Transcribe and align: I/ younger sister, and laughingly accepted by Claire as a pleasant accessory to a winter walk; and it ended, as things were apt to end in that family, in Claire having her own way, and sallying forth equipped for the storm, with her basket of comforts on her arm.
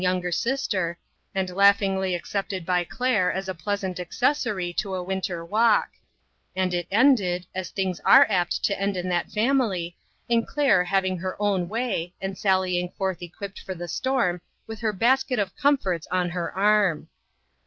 I/ 0.01 0.03
younger 0.03 0.31
sister, 0.31 0.97
and 1.35 1.47
laughingly 1.51 2.15
accepted 2.15 2.65
by 2.65 2.83
Claire 2.83 3.31
as 3.31 3.47
a 3.47 3.53
pleasant 3.53 3.99
accessory 3.99 4.73
to 4.73 4.95
a 4.95 5.03
winter 5.03 5.45
walk; 5.45 5.89
and 6.55 6.73
it 6.73 6.87
ended, 6.89 7.45
as 7.53 7.69
things 7.69 8.01
were 8.03 8.25
apt 8.27 8.63
to 8.63 8.81
end 8.81 8.97
in 8.97 9.09
that 9.09 9.29
family, 9.31 9.95
in 10.27 10.43
Claire 10.43 10.85
having 10.85 11.19
her 11.19 11.39
own 11.39 11.69
way, 11.69 12.15
and 12.19 12.35
sallying 12.35 12.89
forth 12.97 13.21
equipped 13.21 13.59
for 13.59 13.75
the 13.75 13.87
storm, 13.87 14.41
with 14.65 14.79
her 14.79 14.91
basket 14.91 15.37
of 15.37 15.55
comforts 15.55 16.07
on 16.09 16.31
her 16.31 16.51
arm. 16.57 17.07